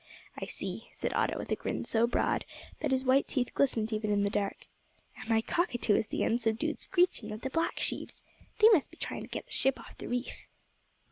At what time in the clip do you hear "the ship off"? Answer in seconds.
9.45-9.99